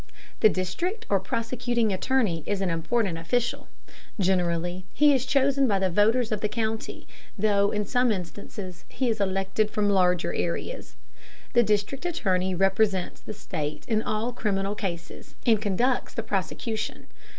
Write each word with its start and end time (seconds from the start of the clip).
The 0.39 0.49
district 0.49 1.05
or 1.11 1.19
prosecuting 1.19 1.93
attorney 1.93 2.41
is 2.47 2.59
an 2.59 2.71
important 2.71 3.19
official. 3.19 3.67
Generally 4.19 4.83
he 4.95 5.13
is 5.13 5.27
chosen 5.27 5.67
by 5.67 5.77
the 5.77 5.91
voters 5.91 6.31
of 6.31 6.41
the 6.41 6.49
county, 6.49 7.05
though 7.37 7.69
in 7.69 7.85
some 7.85 8.11
instances 8.11 8.83
he 8.89 9.09
is 9.11 9.21
elected 9.21 9.69
from 9.69 9.91
larger 9.91 10.33
areas. 10.33 10.95
The 11.53 11.61
district 11.61 12.07
attorney 12.07 12.55
represents 12.55 13.21
the 13.21 13.35
state 13.35 13.85
in 13.87 14.01
all 14.01 14.33
criminal 14.33 14.73
cases, 14.73 15.35
and 15.45 15.61
conducts 15.61 16.15
the 16.15 16.23
prosecution. 16.23 17.05